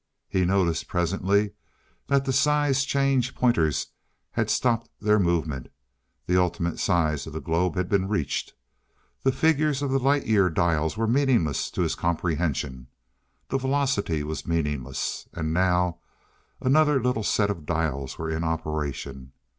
He 0.27 0.45
noticed, 0.45 0.87
presently, 0.87 1.51
that 2.07 2.25
the 2.25 2.33
size 2.33 2.85
change 2.85 3.35
pointers 3.35 3.91
had 4.31 4.49
stopped 4.49 4.89
their 4.99 5.19
movement; 5.19 5.67
the 6.25 6.39
ultimate 6.41 6.79
size 6.79 7.27
of 7.27 7.33
the 7.33 7.39
globe 7.39 7.75
had 7.75 7.87
been 7.87 8.07
reached. 8.07 8.55
The 9.21 9.31
figures 9.31 9.83
of 9.83 9.91
the 9.91 9.99
Light 9.99 10.25
year 10.25 10.49
dials 10.49 10.97
were 10.97 11.05
meaningless 11.05 11.69
to 11.69 11.83
his 11.83 11.93
comprehension. 11.93 12.87
The 13.49 13.59
velocity 13.59 14.23
was 14.23 14.47
meaningless. 14.47 15.29
And 15.35 15.53
now 15.53 15.99
another 16.59 16.99
little 16.99 17.21
set 17.23 17.51
of 17.51 17.67
dials 17.67 18.17
were 18.17 18.31
in 18.31 18.43
operation. 18.43 19.33